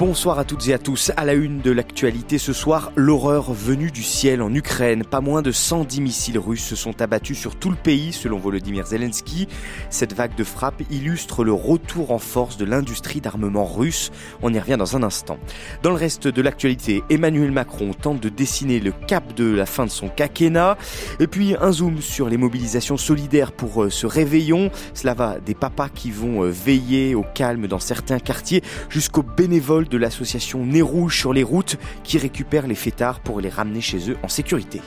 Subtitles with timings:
[0.00, 1.12] Bonsoir à toutes et à tous.
[1.18, 5.04] À la une de l'actualité ce soir, l'horreur venue du ciel en Ukraine.
[5.04, 8.86] Pas moins de 110 missiles russes se sont abattus sur tout le pays, selon Volodymyr
[8.86, 9.46] Zelensky.
[9.90, 14.10] Cette vague de frappe illustre le retour en force de l'industrie d'armement russe.
[14.40, 15.36] On y revient dans un instant.
[15.82, 19.84] Dans le reste de l'actualité, Emmanuel Macron tente de dessiner le cap de la fin
[19.84, 20.78] de son quinquennat.
[21.18, 24.70] Et puis un zoom sur les mobilisations solidaires pour euh, ce réveillon.
[24.94, 29.89] Cela va des papas qui vont euh, veiller au calme dans certains quartiers jusqu'aux bénévoles
[29.90, 34.10] de l'association Nez Rouge sur les routes qui récupère les fêtards pour les ramener chez
[34.10, 34.80] eux en sécurité.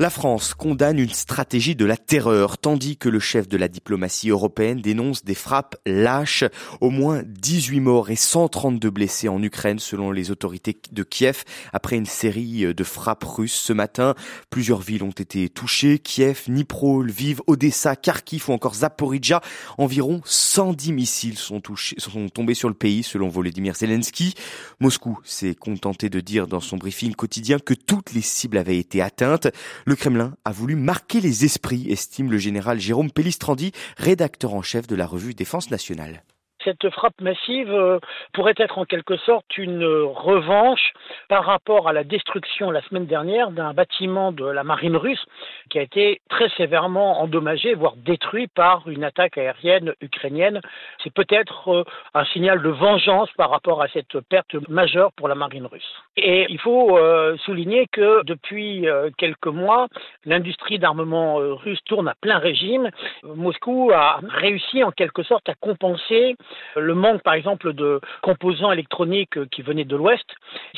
[0.00, 4.30] La France condamne une stratégie de la terreur, tandis que le chef de la diplomatie
[4.30, 6.44] européenne dénonce des frappes lâches.
[6.80, 11.42] Au moins 18 morts et 132 blessés en Ukraine, selon les autorités de Kiev,
[11.72, 14.14] après une série de frappes russes ce matin.
[14.50, 15.98] Plusieurs villes ont été touchées.
[15.98, 19.40] Kiev, Dnipro, Lviv, Odessa, Kharkiv ou encore Zaporizhia.
[19.78, 21.60] Environ 110 missiles sont,
[21.96, 24.34] sont tombés sur le pays, selon Volodymyr Zelensky.
[24.78, 29.02] Moscou s'est contenté de dire dans son briefing quotidien que toutes les cibles avaient été
[29.02, 29.48] atteintes.
[29.88, 34.86] Le Kremlin a voulu marquer les esprits, estime le général Jérôme Pellistrandi, rédacteur en chef
[34.86, 36.24] de la revue Défense nationale
[36.64, 37.98] cette frappe massive euh,
[38.32, 40.92] pourrait être en quelque sorte une revanche
[41.28, 45.24] par rapport à la destruction la semaine dernière d'un bâtiment de la marine russe
[45.70, 50.60] qui a été très sévèrement endommagé, voire détruit par une attaque aérienne ukrainienne.
[51.02, 55.34] C'est peut-être euh, un signal de vengeance par rapport à cette perte majeure pour la
[55.34, 55.94] marine russe.
[56.16, 58.86] Et il faut euh, souligner que depuis
[59.16, 59.88] quelques mois,
[60.24, 62.90] l'industrie d'armement russe tourne à plein régime.
[63.22, 66.36] Moscou a réussi en quelque sorte à compenser
[66.76, 70.26] le manque, par exemple, de composants électroniques qui venaient de l'Ouest,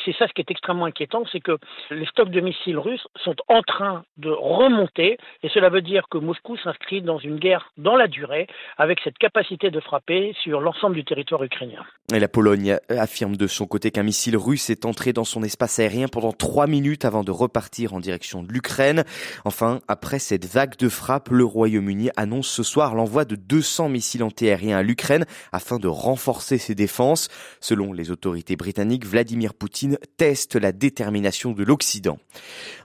[0.04, 1.58] c'est ça ce qui est extrêmement inquiétant, c'est que
[1.91, 6.18] les stocks de missiles russes sont en train de remonter, et cela veut dire que
[6.18, 8.46] Moscou s'inscrit dans une guerre dans la durée,
[8.78, 11.84] avec cette capacité de frapper sur l'ensemble du territoire ukrainien.
[12.12, 15.78] Et la Pologne affirme de son côté qu'un missile russe est entré dans son espace
[15.78, 19.04] aérien pendant trois minutes avant de repartir en direction de l'Ukraine.
[19.44, 24.22] Enfin, après cette vague de frappe, le Royaume-Uni annonce ce soir l'envoi de 200 missiles
[24.22, 25.24] antiaériens à l'Ukraine
[25.60, 27.28] afin de renforcer ses défenses.
[27.60, 32.19] Selon les autorités britanniques, Vladimir Poutine teste la détermination de l'Occident.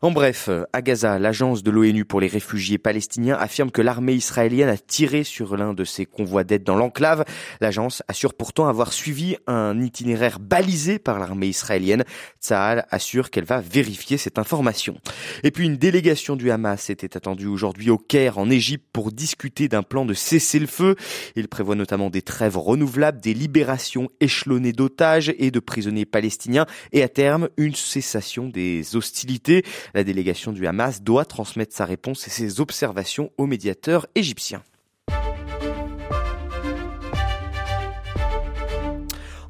[0.01, 4.67] En bref, à Gaza, l'agence de l'ONU pour les réfugiés palestiniens affirme que l'armée israélienne
[4.67, 7.23] a tiré sur l'un de ses convois d'aide dans l'enclave.
[7.61, 12.03] L'agence assure pourtant avoir suivi un itinéraire balisé par l'armée israélienne.
[12.41, 14.99] Tsahal assure qu'elle va vérifier cette information.
[15.43, 19.69] Et puis une délégation du Hamas était attendue aujourd'hui au Caire en Égypte pour discuter
[19.69, 20.97] d'un plan de cessez-le-feu.
[21.37, 27.03] Il prévoit notamment des trêves renouvelables, des libérations échelonnées d'otages et de prisonniers palestiniens et
[27.03, 29.63] à terme une cessation des hostilités.
[29.93, 34.63] La délégation du Hamas doit transmettre sa réponse et ses observations aux médiateurs égyptiens.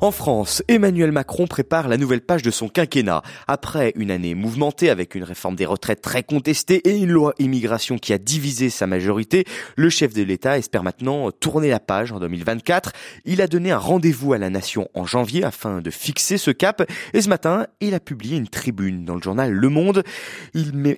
[0.02, 3.22] En France, Emmanuel Macron prépare la nouvelle page de son quinquennat.
[3.48, 7.98] Après une année mouvementée avec une réforme des retraites très contestée et une loi immigration
[7.98, 9.46] qui a divisé sa majorité,
[9.78, 12.92] le chef de l'État espère maintenant tourner la page en 2024.
[13.24, 16.84] Il a donné un rendez-vous à la nation en janvier afin de fixer ce cap
[17.14, 20.04] et ce matin, il a publié une tribune dans le journal Le Monde.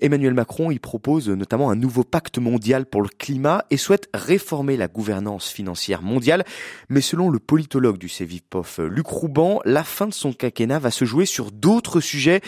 [0.02, 4.76] Emmanuel Macron y propose notamment un nouveau pacte mondial pour le climat et souhaite réformer
[4.76, 6.44] la gouvernance financière mondiale.
[6.90, 11.06] Mais selon le politologue du CEVIPOF, Luc Rouban, la fin de son quinquennat va se
[11.06, 12.42] jouer sur d'autres sujets.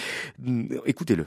[0.86, 1.26] Écoutez-le.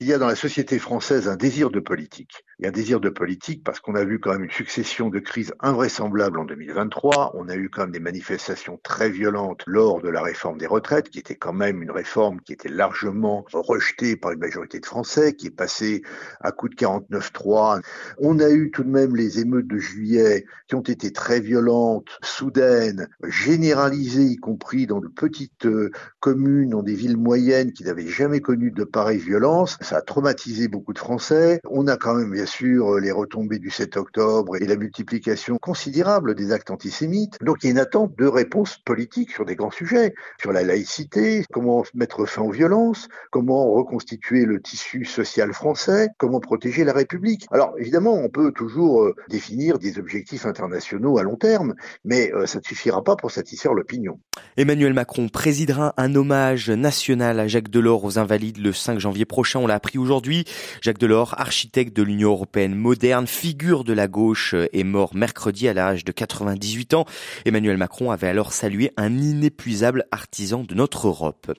[0.00, 2.44] Il y a dans la société française un désir de politique.
[2.62, 5.08] Il y a un désir de politique parce qu'on a vu quand même une succession
[5.08, 7.32] de crises invraisemblables en 2023.
[7.34, 11.10] On a eu quand même des manifestations très violentes lors de la réforme des retraites,
[11.10, 15.34] qui était quand même une réforme qui était largement rejetée par une majorité de Français,
[15.34, 16.02] qui est passée
[16.40, 17.80] à coup de 49-3.
[18.18, 22.16] On a eu tout de même les émeutes de juillet qui ont été très violentes,
[22.22, 28.06] soudaines, généralisées, y compris dans de petites euh, communes, dans des villes moyennes qui n'avaient
[28.06, 31.60] jamais connu de pareilles violences ça a traumatisé beaucoup de Français.
[31.68, 36.34] On a quand même bien sûr les retombées du 7 octobre et la multiplication considérable
[36.34, 37.38] des actes antisémites.
[37.40, 40.62] Donc il y a une attente de réponses politiques sur des grands sujets, sur la
[40.62, 46.92] laïcité, comment mettre fin aux violences, comment reconstituer le tissu social français, comment protéger la
[46.92, 47.46] République.
[47.50, 52.46] Alors évidemment, on peut toujours euh, définir des objectifs internationaux à long terme, mais euh,
[52.46, 54.18] ça ne suffira pas pour satisfaire l'opinion.
[54.56, 59.60] Emmanuel Macron présidera un hommage national à Jacques Delors aux Invalides le 5 janvier prochain.
[59.60, 60.44] On l'a appris aujourd'hui.
[60.82, 62.32] Jacques Delors, architecte de l'Union
[62.68, 67.04] moderne, figure de la gauche, est mort mercredi à l'âge de 98 ans.
[67.44, 71.52] Emmanuel Macron avait alors salué un inépuisable artisan de notre Europe.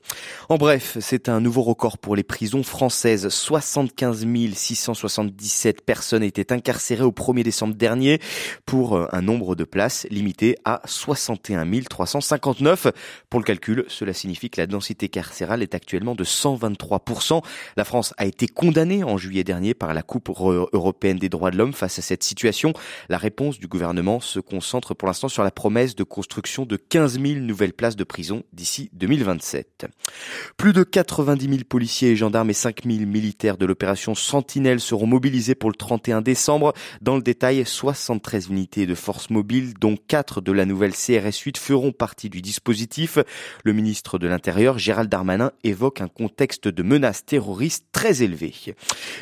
[0.50, 3.30] En bref, c'est un nouveau record pour les prisons françaises.
[3.30, 8.20] 75 677 personnes étaient incarcérées au 1er décembre dernier
[8.66, 12.88] pour un nombre de places limité à 61 359.
[13.30, 17.42] Pour le calcul, cela signifie que la densité carcérale est actuellement de 123%.
[17.78, 20.30] La France a été condamnée en juillet dernier par la Coupe
[20.74, 22.74] européenne des droits de l'homme face à cette situation.
[23.10, 27.20] La réponse du gouvernement se concentre pour l'instant sur la promesse de construction de 15
[27.20, 29.88] 000 nouvelles places de prison d'ici 2027.
[30.58, 35.08] Plus de 90 000 policiers et gendarmes et 5 000 militaires de l'opération Sentinelle seront
[35.08, 36.74] mobilisés pour le 31 décembre.
[37.02, 41.58] Dans le détail, 73 unités de forces mobiles, dont 4 de la nouvelle CRS 8,
[41.58, 43.18] feront partie du dispositif.
[43.64, 48.54] Le ministre de l'Intérieur, Gérald Darmanin, évoque un contexte de menaces terroristes très élevé.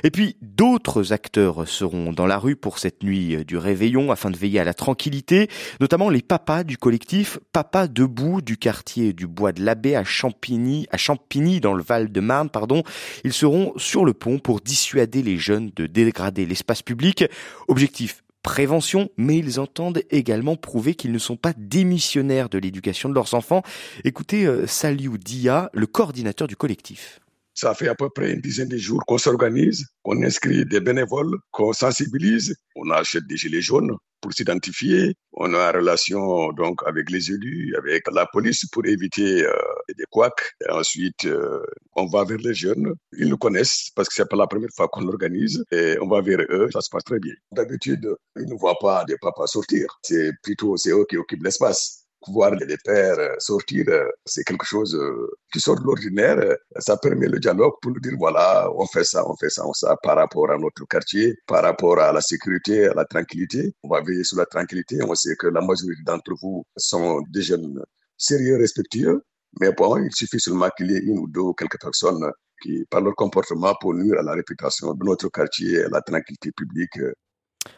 [0.03, 1.30] Et puis, d'autres acteurs
[1.65, 5.49] seront dans la rue pour cette nuit du réveillon afin de veiller à la tranquillité,
[5.79, 10.87] notamment les papas du collectif Papa debout du quartier du Bois de l'Abbé à Champigny,
[10.91, 12.83] à Champigny dans le Val-de-Marne, pardon.
[13.23, 17.25] Ils seront sur le pont pour dissuader les jeunes de dégrader l'espace public.
[17.67, 23.13] Objectif prévention, mais ils entendent également prouver qu'ils ne sont pas démissionnaires de l'éducation de
[23.13, 23.61] leurs enfants.
[24.03, 27.20] Écoutez euh, Saliou Dia, le coordinateur du collectif.
[27.61, 31.37] Ça fait à peu près une dizaine de jours qu'on s'organise, qu'on inscrit des bénévoles,
[31.51, 35.13] qu'on sensibilise, on achète des gilets jaunes pour s'identifier.
[35.33, 39.53] On a une relation donc avec les élus, avec la police pour éviter euh,
[39.95, 40.55] des couacs.
[40.71, 41.63] ensuite, euh,
[41.95, 42.95] on va vers les jeunes.
[43.15, 46.21] Ils nous connaissent parce que c'est pas la première fois qu'on l'organise et on va
[46.21, 46.67] vers eux.
[46.73, 47.35] Ça se passe très bien.
[47.51, 49.85] D'habitude, ils ne voient pas des papas sortir.
[50.01, 54.65] C'est plutôt c'est eux qui occupent l'espace voir les pères euh, sortir, euh, c'est quelque
[54.65, 56.37] chose euh, qui sort de l'ordinaire.
[56.79, 59.87] Ça permet le dialogue pour dire, voilà, on fait ça, on fait ça, on fait
[59.87, 63.73] ça par rapport à notre quartier, par rapport à la sécurité, à la tranquillité.
[63.83, 64.99] On va veiller sur la tranquillité.
[65.03, 67.81] On sait que la majorité d'entre vous sont des jeunes
[68.17, 69.23] sérieux, respectueux.
[69.59, 72.31] Mais bon, il suffit seulement qu'il y ait une ou deux quelques personnes
[72.61, 76.51] qui, par leur comportement, pour nuire à la réputation de notre quartier, à la tranquillité
[76.51, 76.97] publique,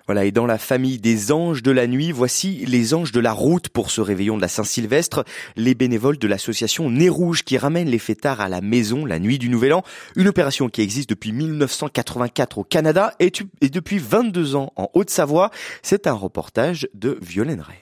[0.06, 3.32] voilà, et dans la famille des anges de la nuit, voici les anges de la
[3.32, 5.24] route pour ce réveillon de la Saint-Sylvestre,
[5.56, 9.40] les bénévoles de l'association Nez Rouge qui ramènent les fêtards à la maison la nuit
[9.40, 9.84] du Nouvel An,
[10.18, 13.32] une opération qui existe depuis 1984 au Canada et,
[13.62, 15.52] depuis 22 ans en Haute-Savoie.
[15.82, 17.78] C'est un reportage de Violaine Ray.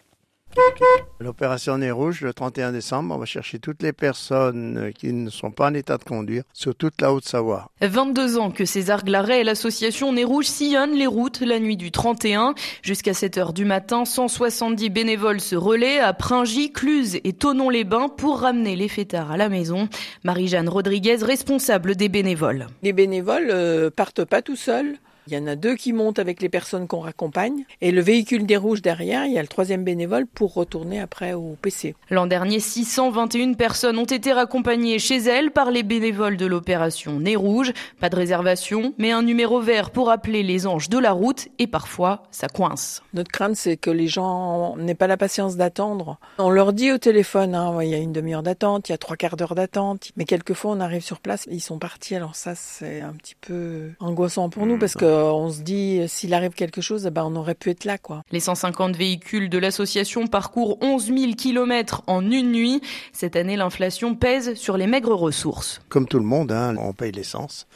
[1.20, 5.52] L'opération Nez Rouge, le 31 décembre, on va chercher toutes les personnes qui ne sont
[5.52, 7.70] pas en état de conduire sur toute la Haute-Savoie.
[7.82, 11.92] 22 ans que César Glaret et l'association Nez Rouge sillonnent les routes la nuit du
[11.92, 12.56] 31.
[12.82, 18.40] Jusqu'à 7 heures du matin, 170 bénévoles se relaient à Pringy, Cluse et Tonon-les-Bains pour
[18.40, 19.88] ramener les fêtards à la maison.
[20.24, 22.68] Marie-Jeanne Rodriguez, responsable des bénévoles.
[22.82, 24.98] Les bénévoles euh, partent pas tout seuls.
[25.28, 27.66] Il y en a deux qui montent avec les personnes qu'on raccompagne.
[27.80, 31.34] Et le véhicule des rouges derrière, il y a le troisième bénévole pour retourner après
[31.34, 31.96] au PC.
[32.10, 37.36] L'an dernier, 621 personnes ont été raccompagnées chez elles par les bénévoles de l'opération Nez
[37.36, 37.72] Rouge.
[38.00, 41.48] Pas de réservation, mais un numéro vert pour appeler les anges de la route.
[41.60, 43.04] Et parfois, ça coince.
[43.14, 46.18] Notre crainte, c'est que les gens n'aient pas la patience d'attendre.
[46.40, 48.98] On leur dit au téléphone, hein, il y a une demi-heure d'attente, il y a
[48.98, 50.12] trois quarts d'heure d'attente.
[50.18, 52.16] Mais quelquefois, on arrive sur place, ils sont partis.
[52.16, 54.80] Alors ça, c'est un petit peu angoissant pour nous mmh.
[54.80, 57.98] parce que on se dit s'il arrive quelque chose, ben on aurait pu être là
[57.98, 58.24] quoi.
[58.32, 62.82] Les 150 véhicules de l'association parcourent 11 000 kilomètres en une nuit.
[63.14, 65.82] Cette année, l'inflation pèse sur les maigres ressources.
[65.90, 67.68] Comme tout le monde, hein, on paye l'essence,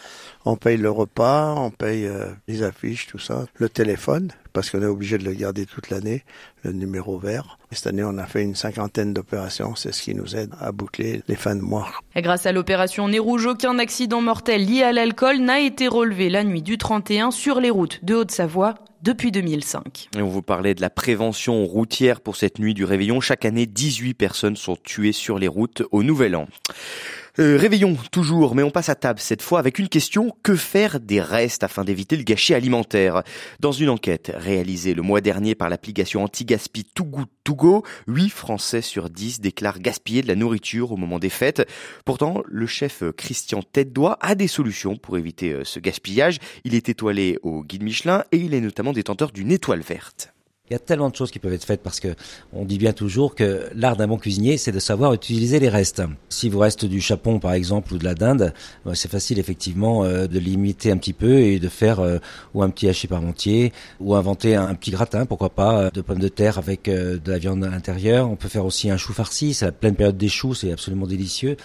[0.46, 4.82] on paye le repas, on paye euh, les affiches, tout ça, le téléphone parce qu'on
[4.82, 6.24] est obligé de le garder toute l'année,
[6.64, 7.60] le numéro vert.
[7.72, 9.76] Cette année, on a fait une cinquantaine d'opérations.
[9.76, 11.90] C'est ce qui nous aide à boucler les fins de mois.
[12.16, 16.30] Et grâce à l'opération Nez Rouge, aucun accident mortel lié à l'alcool n'a été relevé
[16.30, 20.08] la nuit du 31 sur les routes de Haute-Savoie depuis 2005.
[20.18, 23.20] Et on vous parlait de la prévention routière pour cette nuit du réveillon.
[23.20, 26.48] Chaque année, 18 personnes sont tuées sur les routes au Nouvel An.
[27.38, 31.01] Euh, réveillons toujours, mais on passe à table cette fois avec une question que faire
[31.01, 33.24] des restes afin d'éviter le gâchis alimentaire?
[33.60, 38.30] Dans une enquête réalisée le mois dernier par l'application anti-gaspi Too Good To Go, 8
[38.30, 41.68] Français sur 10 déclarent gaspiller de la nourriture au moment des fêtes.
[42.06, 46.39] Pourtant, le chef Christian tête a des solutions pour éviter euh, ce gaspillage.
[46.63, 50.35] Il est étoilé au guide Michelin et il est notamment détenteur d'une étoile verte.
[50.72, 52.16] Il y a tellement de choses qui peuvent être faites parce que
[52.52, 56.02] on dit bien toujours que l'art d'un bon cuisinier, c'est de savoir utiliser les restes.
[56.30, 58.52] Si vous reste du chapon, par exemple, ou de la dinde,
[58.88, 62.18] euh, c'est facile effectivement euh, de limiter un petit peu et de faire euh,
[62.56, 66.30] ou un petit hachis parmentier ou inventer un, petit gratin, pourquoi pas, de pommes de
[66.30, 68.28] terre avec de la viande à l'intérieur.
[68.28, 71.06] On peut faire aussi un chou farci, c'est la pleine période des choux, c'est absolument
[71.06, 71.58] délicieux.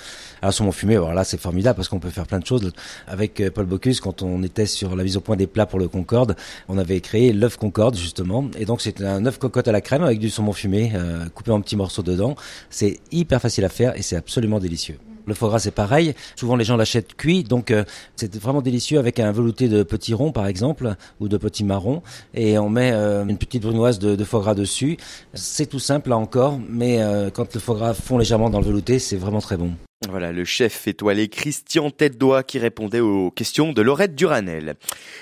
[0.43, 2.71] Alors saumon fumé, alors là c'est formidable parce qu'on peut faire plein de choses.
[3.07, 5.89] Avec Paul Bocuse, quand on était sur la mise au point des plats pour le
[5.89, 6.37] Concorde,
[6.69, 10.03] on avait créé l'œuf Concorde justement, et donc c'est un œuf cocotte à la crème
[10.03, 12.35] avec du saumon fumé euh, coupé en petits morceaux dedans.
[12.71, 14.99] C'est hyper facile à faire et c'est absolument délicieux.
[15.27, 16.15] Le foie gras c'est pareil.
[16.37, 17.85] Souvent les gens l'achètent cuit, donc euh,
[18.17, 22.03] c'est vraiment délicieux avec un velouté de petits ronds par exemple ou de petits marrons
[22.35, 24.97] et on met euh, une petite brunoise de, de, foie gras dessus.
[25.35, 27.01] C'est tout simple là encore, mais
[27.35, 29.73] quand le foie gras fond légèrement dans le velouté, c'est vraiment très bon.
[30.09, 34.77] Voilà le chef étoilé Christian tête qui répondait aux questions de Laurette Duranel.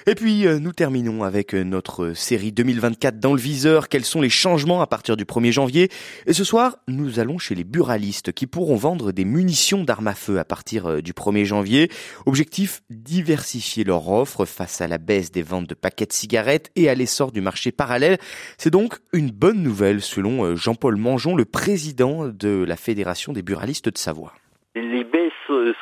[0.06, 3.88] Et puis euh, nous terminons avec euh, notre série 2024 dans le viseur.
[3.88, 5.90] Quels sont les changements à partir du 1er janvier?
[6.26, 10.14] Et ce soir, nous allons chez les buralistes qui pourront vendre des munitions d'armes à
[10.14, 11.90] feu à partir euh, du 1er janvier.
[12.24, 16.88] Objectif diversifier leur offre face à la baisse des ventes de paquets de cigarettes et
[16.88, 18.18] à l'essor du marché parallèle.
[18.58, 23.88] C'est donc une bonne nouvelle selon Jean-Paul Mangeon, le président de la Fédération des buralistes
[23.88, 24.34] de Savoie
[24.74, 25.04] les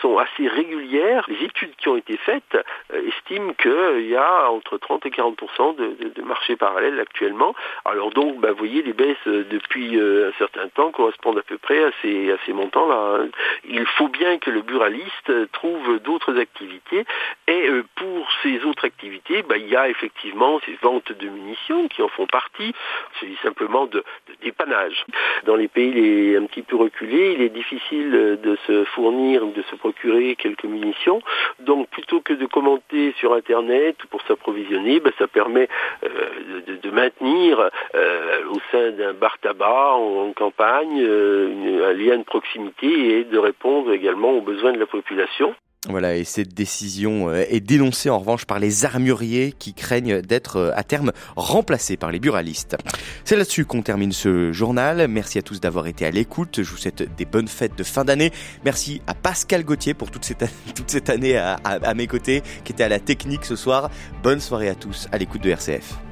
[0.03, 1.25] sont assez régulières.
[1.29, 2.57] Les études qui ont été faites
[2.93, 5.37] euh, estiment qu'il y a entre 30 et 40
[5.79, 7.55] de, de, marché parallèle actuellement.
[7.85, 11.43] Alors donc, bah, vous voyez, les baisses euh, depuis euh, un certain temps correspondent à
[11.43, 13.27] peu près à ces, montants-là.
[13.69, 17.05] Il faut bien que le buraliste trouve d'autres activités.
[17.49, 22.03] Et pour ces autres activités, bah, il y a effectivement ces ventes de munitions qui
[22.03, 22.73] en font partie.
[23.21, 25.05] C'est simplement de, de dépannage.
[25.45, 28.11] Dans les pays les, un petit peu reculés, il est difficile
[28.43, 31.21] de se fournir, de se procurer quelques munitions.
[31.61, 35.69] Donc plutôt que de commenter sur Internet pour s'approvisionner, ben, ça permet
[36.05, 42.25] euh, de, maintenir euh, au sein d'un bar tabac en, campagne euh, un lien de
[42.25, 45.55] proximité et de répondre également aux besoins de la population.
[45.89, 50.57] Voilà, et cette décision euh, est dénoncée en revanche par les armuriers qui craignent d'être
[50.57, 52.77] euh, à terme remplacés par les buralistes.
[53.25, 55.07] C'est là-dessus qu'on termine ce journal.
[55.09, 56.63] Merci à tous d'avoir été à l'écoute.
[56.63, 58.33] Je vous souhaite des bonnes fêtes de fin d'année.
[58.65, 60.43] Merci à Pascal Gauthier pour toute cette,
[61.11, 63.91] année à mes côtés, qui était à la technique ce soir.
[64.23, 66.06] Bonne soirée à tous à l'écoute de RCF.